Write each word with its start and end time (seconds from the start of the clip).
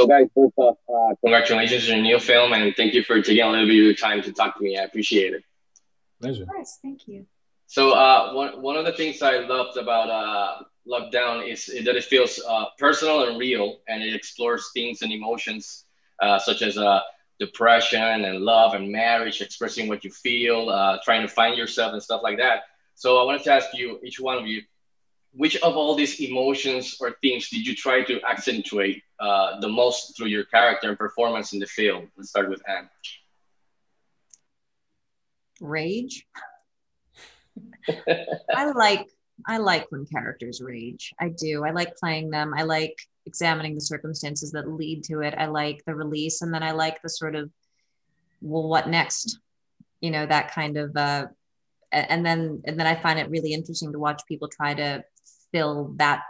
So, 0.00 0.06
guys, 0.06 0.28
first 0.34 0.54
off, 0.56 0.78
uh, 0.88 1.14
congratulations 1.20 1.90
on 1.90 1.96
your 1.96 2.02
new 2.02 2.18
film, 2.18 2.54
and 2.54 2.74
thank 2.74 2.94
you 2.94 3.04
for 3.04 3.20
taking 3.20 3.44
a 3.44 3.50
little 3.50 3.66
bit 3.66 3.76
of 3.76 3.84
your 3.84 3.94
time 3.94 4.22
to 4.22 4.32
talk 4.32 4.56
to 4.56 4.64
me. 4.64 4.78
I 4.78 4.84
appreciate 4.84 5.34
it. 5.34 5.44
Pleasure. 6.22 6.44
Of 6.44 6.48
course, 6.48 6.78
thank 6.80 7.06
you. 7.06 7.26
So, 7.66 7.90
uh, 7.90 8.32
one 8.32 8.62
one 8.62 8.76
of 8.76 8.86
the 8.86 8.92
things 8.92 9.20
I 9.20 9.40
loved 9.40 9.76
about 9.76 10.08
uh, 10.08 10.62
Lockdown 10.88 11.46
is 11.46 11.66
that 11.66 11.96
it 11.96 12.04
feels 12.04 12.40
uh, 12.48 12.64
personal 12.78 13.28
and 13.28 13.38
real, 13.38 13.80
and 13.88 14.02
it 14.02 14.14
explores 14.14 14.70
themes 14.72 15.02
and 15.02 15.12
emotions 15.12 15.84
uh, 16.22 16.38
such 16.38 16.62
as 16.62 16.78
uh, 16.78 17.00
depression 17.38 18.24
and 18.24 18.40
love 18.40 18.72
and 18.72 18.90
marriage, 18.90 19.42
expressing 19.42 19.86
what 19.86 20.02
you 20.02 20.10
feel, 20.10 20.70
uh, 20.70 20.96
trying 21.04 21.20
to 21.20 21.28
find 21.28 21.58
yourself 21.58 21.92
and 21.92 22.02
stuff 22.02 22.22
like 22.22 22.38
that. 22.38 22.62
So, 22.94 23.18
I 23.20 23.24
wanted 23.24 23.42
to 23.44 23.52
ask 23.52 23.68
you, 23.74 24.00
each 24.02 24.18
one 24.18 24.38
of 24.38 24.46
you, 24.46 24.62
which 25.32 25.56
of 25.62 25.76
all 25.76 25.94
these 25.94 26.20
emotions 26.20 26.96
or 27.00 27.16
themes 27.22 27.48
did 27.48 27.66
you 27.66 27.74
try 27.74 28.02
to 28.02 28.20
accentuate 28.22 29.02
uh, 29.20 29.60
the 29.60 29.68
most 29.68 30.16
through 30.16 30.26
your 30.26 30.44
character 30.44 30.88
and 30.88 30.98
performance 30.98 31.52
in 31.52 31.58
the 31.58 31.66
film? 31.66 32.10
Let's 32.16 32.30
start 32.30 32.50
with 32.50 32.62
Anne. 32.68 32.88
Rage. 35.60 36.26
I 38.54 38.70
like 38.74 39.06
I 39.46 39.58
like 39.58 39.86
when 39.90 40.06
characters 40.06 40.60
rage. 40.60 41.12
I 41.20 41.30
do. 41.30 41.64
I 41.64 41.70
like 41.70 41.96
playing 41.96 42.30
them. 42.30 42.52
I 42.56 42.62
like 42.62 42.94
examining 43.26 43.74
the 43.74 43.80
circumstances 43.80 44.52
that 44.52 44.68
lead 44.68 45.04
to 45.04 45.20
it. 45.20 45.34
I 45.36 45.46
like 45.46 45.82
the 45.86 45.94
release, 45.94 46.42
and 46.42 46.52
then 46.52 46.62
I 46.62 46.72
like 46.72 47.00
the 47.02 47.08
sort 47.08 47.34
of, 47.34 47.50
well, 48.40 48.68
what 48.68 48.88
next? 48.88 49.38
You 50.00 50.10
know, 50.10 50.26
that 50.26 50.52
kind 50.52 50.76
of. 50.76 50.96
Uh, 50.96 51.26
and 51.92 52.24
then 52.24 52.62
and 52.64 52.78
then 52.78 52.86
I 52.86 52.94
find 52.94 53.18
it 53.18 53.30
really 53.30 53.52
interesting 53.52 53.92
to 53.92 53.98
watch 53.98 54.22
people 54.28 54.48
try 54.48 54.74
to 54.74 55.04
fill 55.52 55.94
that 55.96 56.22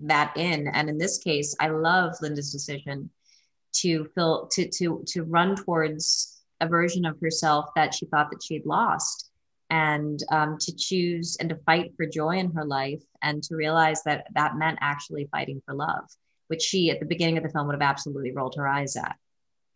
that 0.00 0.36
in. 0.36 0.68
And 0.68 0.88
in 0.88 0.98
this 0.98 1.18
case, 1.18 1.56
I 1.60 1.68
love 1.68 2.14
Linda's 2.20 2.52
decision 2.52 3.10
to 3.74 4.06
fill 4.14 4.48
to 4.52 4.68
to 4.68 5.04
to 5.06 5.22
run 5.24 5.56
towards 5.56 6.42
a 6.60 6.68
version 6.68 7.04
of 7.04 7.18
herself 7.20 7.66
that 7.76 7.94
she 7.94 8.06
thought 8.06 8.30
that 8.30 8.42
she 8.42 8.54
had 8.54 8.66
lost 8.66 9.30
and 9.70 10.22
um, 10.30 10.56
to 10.58 10.74
choose 10.74 11.36
and 11.38 11.50
to 11.50 11.56
fight 11.66 11.92
for 11.96 12.06
joy 12.06 12.36
in 12.36 12.50
her 12.52 12.64
life 12.64 13.02
and 13.22 13.42
to 13.42 13.54
realize 13.54 14.02
that 14.04 14.26
that 14.34 14.56
meant 14.56 14.78
actually 14.80 15.28
fighting 15.30 15.62
for 15.64 15.74
love 15.74 16.04
which 16.48 16.62
she 16.62 16.90
at 16.90 16.98
the 16.98 17.06
beginning 17.06 17.36
of 17.36 17.42
the 17.44 17.50
film 17.50 17.66
would 17.66 17.74
have 17.74 17.82
absolutely 17.82 18.32
rolled 18.32 18.56
her 18.56 18.66
eyes 18.66 18.96
at 18.96 19.16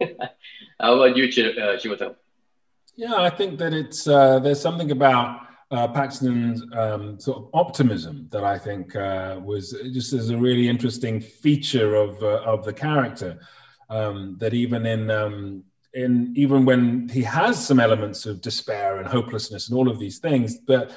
how 0.80 0.94
about 0.94 1.16
you 1.16 1.28
Chiwetel? 1.28 2.10
Uh, 2.10 2.14
yeah 2.96 3.16
i 3.16 3.30
think 3.30 3.58
that 3.58 3.72
it's 3.72 4.06
uh, 4.06 4.38
there's 4.38 4.60
something 4.60 4.90
about 4.90 5.40
uh, 5.70 5.88
Paxton's 5.88 6.62
um, 6.76 7.18
sort 7.18 7.38
of 7.38 7.48
optimism 7.52 8.28
that 8.30 8.44
I 8.44 8.58
think 8.58 8.94
uh, 8.94 9.40
was 9.42 9.72
just 9.92 10.12
as 10.12 10.30
a 10.30 10.36
really 10.36 10.68
interesting 10.68 11.20
feature 11.20 11.96
of 11.96 12.22
uh, 12.22 12.42
of 12.42 12.64
the 12.64 12.72
character. 12.72 13.40
Um, 13.90 14.36
that 14.38 14.54
even 14.54 14.86
in 14.86 15.10
um, 15.10 15.64
in 15.92 16.32
even 16.36 16.64
when 16.64 17.08
he 17.08 17.22
has 17.22 17.64
some 17.64 17.80
elements 17.80 18.24
of 18.26 18.40
despair 18.40 18.98
and 18.98 19.06
hopelessness 19.06 19.68
and 19.68 19.76
all 19.76 19.88
of 19.88 19.98
these 19.98 20.18
things, 20.18 20.58
but 20.58 20.92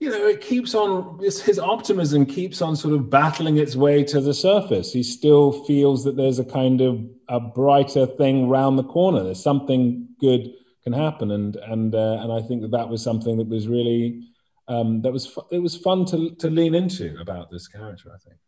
you 0.00 0.10
know, 0.10 0.28
it 0.28 0.40
keeps 0.40 0.76
on 0.76 1.18
his 1.18 1.58
optimism 1.58 2.24
keeps 2.24 2.62
on 2.62 2.76
sort 2.76 2.94
of 2.94 3.10
battling 3.10 3.56
its 3.56 3.74
way 3.74 4.04
to 4.04 4.20
the 4.20 4.34
surface. 4.34 4.92
He 4.92 5.02
still 5.02 5.64
feels 5.64 6.04
that 6.04 6.16
there's 6.16 6.38
a 6.38 6.44
kind 6.44 6.80
of 6.80 7.04
a 7.28 7.40
brighter 7.40 8.06
thing 8.06 8.48
round 8.48 8.78
the 8.78 8.84
corner. 8.84 9.24
There's 9.24 9.42
something 9.42 10.08
good 10.20 10.52
can 10.88 10.98
happen, 10.98 11.30
and 11.30 11.56
and 11.56 11.94
uh, 11.94 12.18
and 12.22 12.32
I 12.32 12.40
think 12.40 12.62
that 12.62 12.70
that 12.72 12.88
was 12.88 13.02
something 13.02 13.36
that 13.38 13.48
was 13.48 13.68
really 13.68 14.22
um, 14.68 15.02
that 15.02 15.12
was 15.12 15.26
fu- 15.26 15.48
it 15.50 15.58
was 15.58 15.76
fun 15.76 16.04
to 16.06 16.30
to 16.36 16.48
lean 16.50 16.74
into 16.74 17.16
about 17.20 17.50
this 17.50 17.68
character. 17.68 18.10
I 18.14 18.18
think. 18.18 18.38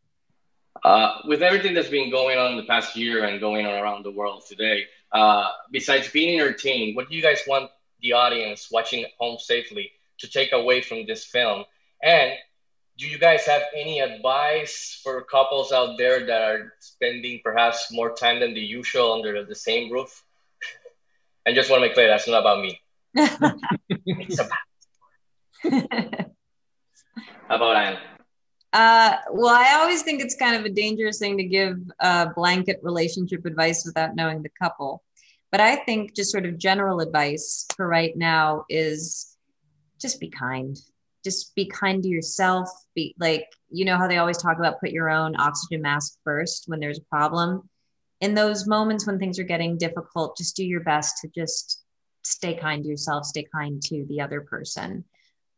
Uh, 0.82 1.18
with 1.26 1.42
everything 1.42 1.74
that's 1.74 1.90
been 1.90 2.10
going 2.10 2.38
on 2.38 2.52
in 2.52 2.56
the 2.56 2.64
past 2.64 2.96
year 2.96 3.24
and 3.24 3.38
going 3.38 3.66
on 3.66 3.74
around 3.74 4.02
the 4.02 4.10
world 4.10 4.42
today, 4.48 4.84
uh, 5.12 5.48
besides 5.70 6.08
being 6.10 6.40
entertained, 6.40 6.96
what 6.96 7.10
do 7.10 7.14
you 7.14 7.20
guys 7.20 7.40
want 7.46 7.70
the 8.00 8.14
audience 8.14 8.68
watching 8.72 9.04
at 9.04 9.10
home 9.18 9.38
safely 9.38 9.90
to 10.20 10.30
take 10.30 10.52
away 10.52 10.80
from 10.80 11.04
this 11.04 11.24
film? 11.24 11.64
And 12.02 12.32
do 12.96 13.06
you 13.06 13.18
guys 13.18 13.44
have 13.44 13.62
any 13.74 14.00
advice 14.00 15.00
for 15.02 15.22
couples 15.24 15.70
out 15.70 15.98
there 15.98 16.24
that 16.24 16.40
are 16.40 16.72
spending 16.80 17.40
perhaps 17.44 17.92
more 17.92 18.14
time 18.14 18.40
than 18.40 18.54
the 18.54 18.60
usual 18.60 19.12
under 19.12 19.44
the 19.44 19.54
same 19.54 19.92
roof? 19.92 20.22
And 21.46 21.54
just 21.54 21.70
want 21.70 21.82
to 21.82 21.88
make 21.88 21.94
clear 21.94 22.08
that's 22.08 22.28
not 22.28 22.40
about 22.40 22.60
me. 22.60 22.80
it's 23.14 24.40
about. 24.40 24.58
How 27.48 27.56
about 27.56 27.76
Anne? 27.76 27.98
Uh, 28.72 29.16
well, 29.32 29.54
I 29.54 29.74
always 29.80 30.02
think 30.02 30.22
it's 30.22 30.36
kind 30.36 30.54
of 30.54 30.64
a 30.64 30.70
dangerous 30.70 31.18
thing 31.18 31.36
to 31.38 31.44
give 31.44 31.76
uh, 31.98 32.26
blanket 32.36 32.78
relationship 32.82 33.44
advice 33.44 33.84
without 33.84 34.14
knowing 34.14 34.42
the 34.42 34.50
couple. 34.60 35.02
But 35.50 35.60
I 35.60 35.76
think 35.76 36.14
just 36.14 36.30
sort 36.30 36.46
of 36.46 36.58
general 36.58 37.00
advice 37.00 37.66
for 37.76 37.88
right 37.88 38.16
now 38.16 38.64
is 38.68 39.36
just 40.00 40.20
be 40.20 40.30
kind. 40.30 40.78
Just 41.24 41.54
be 41.56 41.66
kind 41.66 42.02
to 42.02 42.08
yourself. 42.08 42.68
Be 42.94 43.14
like, 43.18 43.46
you 43.68 43.84
know 43.84 43.96
how 43.96 44.06
they 44.06 44.18
always 44.18 44.38
talk 44.38 44.58
about 44.58 44.80
put 44.80 44.90
your 44.90 45.10
own 45.10 45.34
oxygen 45.40 45.82
mask 45.82 46.18
first 46.24 46.64
when 46.66 46.78
there's 46.78 46.98
a 46.98 47.04
problem. 47.10 47.68
In 48.20 48.34
those 48.34 48.66
moments 48.66 49.06
when 49.06 49.18
things 49.18 49.38
are 49.38 49.44
getting 49.44 49.78
difficult, 49.78 50.36
just 50.36 50.56
do 50.56 50.64
your 50.64 50.80
best 50.80 51.18
to 51.22 51.28
just 51.28 51.82
stay 52.22 52.54
kind 52.54 52.82
to 52.82 52.88
yourself, 52.88 53.24
stay 53.24 53.46
kind 53.54 53.82
to 53.84 54.04
the 54.08 54.20
other 54.20 54.42
person. 54.42 55.04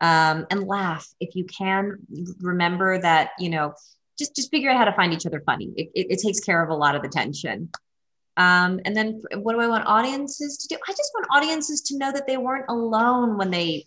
Um, 0.01 0.47
and 0.51 0.67
laugh 0.67 1.07
if 1.21 1.37
you 1.37 1.45
can. 1.45 1.99
Remember 2.41 2.99
that 3.01 3.31
you 3.39 3.51
know 3.51 3.75
just 4.19 4.35
just 4.35 4.51
figure 4.51 4.71
out 4.71 4.77
how 4.77 4.85
to 4.85 4.93
find 4.93 5.13
each 5.13 5.27
other 5.27 5.41
funny. 5.47 5.73
It, 5.77 5.91
it, 5.95 6.07
it 6.11 6.19
takes 6.19 6.41
care 6.41 6.63
of 6.63 6.71
a 6.71 6.75
lot 6.75 6.97
of 6.97 7.03
the 7.03 7.09
tension 7.09 7.71
um, 8.37 8.81
and 8.85 8.97
then 8.97 9.23
what 9.35 9.53
do 9.53 9.61
i 9.61 9.67
want 9.67 9.87
audiences 9.87 10.57
to 10.59 10.69
do? 10.69 10.81
I 10.89 10.93
just 10.93 11.11
want 11.15 11.27
audiences 11.31 11.83
to 11.83 11.99
know 11.99 12.13
that 12.13 12.27
they 12.27 12.39
weren't 12.39 12.65
alone 12.69 13.37
when 13.37 13.51
they 13.51 13.87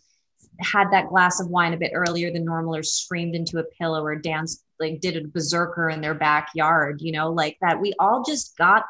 had 0.60 0.92
that 0.92 1.10
glass 1.10 1.40
of 1.40 1.48
wine 1.48 1.74
a 1.74 1.78
bit 1.78 1.92
earlier 1.94 2.32
than 2.32 2.46
normal 2.46 2.76
or 2.76 2.84
screamed 2.84 3.36
into 3.36 3.60
a 3.60 3.64
pillow 3.80 4.04
or 4.04 4.16
danced 4.16 4.64
like 4.80 5.00
did 5.00 5.16
a 5.16 5.28
berserker 5.28 5.90
in 5.90 6.02
their 6.02 6.14
backyard 6.14 7.00
you 7.02 7.12
know 7.12 7.32
like 7.32 7.58
that 7.62 7.80
we 7.80 7.94
all 8.00 8.24
just 8.24 8.58
got 8.58 8.84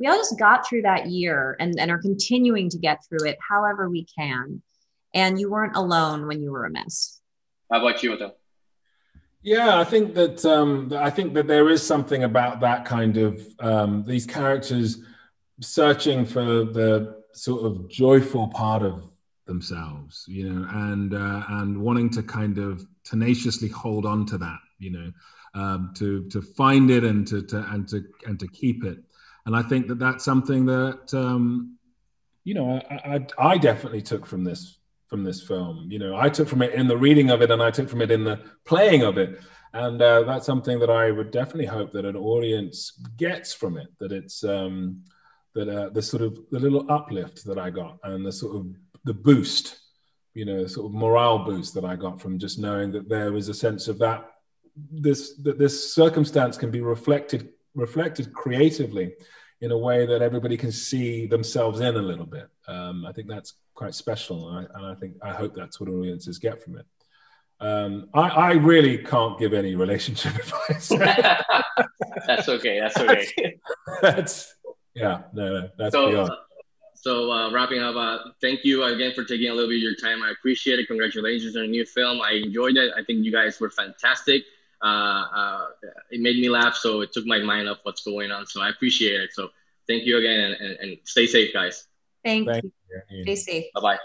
we 0.00 0.06
all 0.06 0.16
just 0.16 0.38
got 0.38 0.66
through 0.68 0.82
that 0.82 1.06
year 1.06 1.56
and, 1.60 1.78
and 1.78 1.90
are 1.90 1.98
continuing 1.98 2.68
to 2.68 2.78
get 2.78 2.98
through 3.08 3.28
it 3.28 3.38
however 3.48 3.88
we 3.88 4.04
can 4.16 4.60
and 5.14 5.38
you 5.40 5.50
weren't 5.50 5.76
alone 5.76 6.26
when 6.26 6.42
you 6.42 6.50
were 6.50 6.64
a 6.64 6.70
mess. 6.70 7.20
How 7.70 7.80
about 7.80 8.02
you, 8.02 8.12
Otto? 8.12 8.32
Yeah, 9.42 9.78
I 9.78 9.84
think 9.84 10.14
that 10.14 10.44
um, 10.44 10.92
I 10.94 11.10
think 11.10 11.34
that 11.34 11.46
there 11.46 11.68
is 11.68 11.86
something 11.86 12.24
about 12.24 12.60
that 12.60 12.84
kind 12.84 13.16
of 13.16 13.46
um, 13.60 14.04
these 14.04 14.26
characters 14.26 15.00
searching 15.60 16.26
for 16.26 16.42
the 16.42 17.22
sort 17.32 17.64
of 17.64 17.88
joyful 17.88 18.48
part 18.48 18.82
of 18.82 19.08
themselves, 19.48 20.24
you 20.28 20.48
know, 20.48 20.68
and 20.70 21.12
uh, 21.12 21.42
and 21.48 21.76
wanting 21.76 22.08
to 22.10 22.22
kind 22.22 22.58
of 22.58 22.86
tenaciously 23.02 23.68
hold 23.68 24.06
on 24.06 24.24
to 24.26 24.38
that, 24.38 24.60
you 24.78 24.90
know, 24.90 25.12
um, 25.54 25.92
to 25.96 26.28
to 26.28 26.40
find 26.40 26.90
it 26.92 27.02
and 27.02 27.26
to, 27.26 27.42
to 27.42 27.66
and 27.72 27.88
to 27.88 28.04
and 28.26 28.38
to 28.38 28.46
keep 28.46 28.84
it. 28.84 28.98
And 29.46 29.56
I 29.56 29.62
think 29.62 29.88
that 29.88 29.98
that's 29.98 30.24
something 30.24 30.66
that 30.66 31.12
um, 31.12 31.76
you 32.44 32.54
know 32.54 32.80
I, 32.88 32.94
I, 32.94 33.52
I 33.52 33.58
definitely 33.58 34.02
took 34.02 34.24
from 34.24 34.44
this 34.44 34.78
from 35.08 35.24
this 35.24 35.42
film. 35.42 35.88
You 35.90 35.98
know, 35.98 36.16
I 36.16 36.28
took 36.28 36.48
from 36.48 36.62
it 36.62 36.74
in 36.74 36.86
the 36.86 36.96
reading 36.96 37.30
of 37.30 37.42
it, 37.42 37.50
and 37.50 37.62
I 37.62 37.72
took 37.72 37.88
from 37.88 38.02
it 38.02 38.10
in 38.10 38.24
the 38.24 38.40
playing 38.64 39.02
of 39.02 39.18
it, 39.18 39.40
and 39.72 40.00
uh, 40.00 40.22
that's 40.22 40.46
something 40.46 40.78
that 40.78 40.90
I 40.90 41.10
would 41.10 41.30
definitely 41.30 41.66
hope 41.66 41.92
that 41.92 42.04
an 42.04 42.16
audience 42.16 42.92
gets 43.16 43.52
from 43.52 43.76
it. 43.78 43.88
That 43.98 44.12
it's 44.12 44.44
um, 44.44 45.04
that 45.54 45.68
uh, 45.68 45.88
the 45.88 46.02
sort 46.02 46.22
of 46.22 46.38
the 46.50 46.60
little 46.60 46.90
uplift 46.90 47.44
that 47.46 47.58
I 47.58 47.70
got, 47.70 47.98
and 48.04 48.24
the 48.24 48.32
sort 48.32 48.56
of 48.56 48.66
the 49.08 49.14
boost, 49.14 49.78
you 50.34 50.44
know, 50.44 50.66
sort 50.66 50.86
of 50.86 50.92
morale 50.92 51.40
boost 51.44 51.74
that 51.74 51.84
I 51.84 51.96
got 51.96 52.20
from 52.20 52.38
just 52.38 52.58
knowing 52.58 52.92
that 52.92 53.08
there 53.08 53.32
was 53.32 53.48
a 53.48 53.54
sense 53.54 53.88
of 53.88 53.98
that 53.98 54.30
this 54.92 55.36
that 55.38 55.58
this 55.58 55.92
circumstance 55.92 56.56
can 56.56 56.70
be 56.70 56.80
reflected 56.80 57.48
reflected 57.74 58.32
creatively 58.32 59.14
in 59.60 59.72
a 59.72 59.78
way 59.78 60.06
that 60.06 60.22
everybody 60.22 60.56
can 60.56 60.70
see 60.70 61.26
themselves 61.26 61.80
in 61.80 61.96
a 61.96 62.02
little 62.02 62.26
bit. 62.26 62.48
Um, 62.68 63.04
I 63.04 63.12
think 63.12 63.28
that's 63.28 63.54
quite 63.74 63.94
special, 63.94 64.48
and 64.50 64.58
I, 64.58 64.78
and 64.78 64.86
I, 64.86 64.94
think 64.94 65.16
I 65.22 65.32
hope 65.32 65.54
that's 65.54 65.80
what 65.80 65.88
audiences 65.88 66.38
get 66.38 66.62
from 66.62 66.78
it. 66.78 66.86
Um, 67.60 68.08
I, 68.14 68.28
I, 68.28 68.52
really 68.52 68.98
can't 68.98 69.36
give 69.36 69.52
any 69.52 69.74
relationship 69.74 70.34
advice. 70.44 70.88
that's 72.26 72.48
okay. 72.48 72.78
That's 72.78 72.96
okay. 72.98 73.58
that's 74.02 74.54
yeah. 74.94 75.22
No, 75.32 75.60
no 75.60 75.68
that's 75.76 75.92
so, 75.92 76.10
beyond. 76.10 76.30
So 77.08 77.32
uh, 77.32 77.50
wrapping 77.50 77.80
up, 77.80 77.96
uh, 77.96 78.18
thank 78.42 78.66
you 78.66 78.84
again 78.84 79.12
for 79.14 79.24
taking 79.24 79.48
a 79.48 79.54
little 79.54 79.70
bit 79.70 79.76
of 79.76 79.82
your 79.82 79.94
time. 79.94 80.22
I 80.22 80.30
appreciate 80.30 80.78
it. 80.78 80.88
Congratulations 80.88 81.56
on 81.56 81.64
a 81.64 81.66
new 81.66 81.86
film. 81.86 82.20
I 82.20 82.32
enjoyed 82.32 82.76
it. 82.76 82.92
I 82.94 83.02
think 83.02 83.24
you 83.24 83.32
guys 83.32 83.58
were 83.58 83.70
fantastic. 83.70 84.42
Uh, 84.82 85.24
uh, 85.34 85.66
it 86.10 86.20
made 86.20 86.36
me 86.36 86.50
laugh, 86.50 86.74
so 86.74 87.00
it 87.00 87.10
took 87.14 87.24
my 87.24 87.38
mind 87.38 87.66
off 87.66 87.78
what's 87.84 88.04
going 88.04 88.30
on. 88.30 88.46
So 88.46 88.60
I 88.60 88.68
appreciate 88.68 89.22
it. 89.22 89.30
So 89.32 89.48
thank 89.86 90.04
you 90.04 90.18
again, 90.18 90.38
and, 90.38 90.54
and, 90.60 90.80
and 90.80 90.98
stay 91.04 91.26
safe, 91.26 91.50
guys. 91.54 91.86
Thank, 92.22 92.46
Thank 92.46 92.64
you. 92.64 92.72
you. 93.08 93.22
Stay 93.22 93.36
safe. 93.36 93.64
Bye 93.72 93.80
bye. 93.80 93.98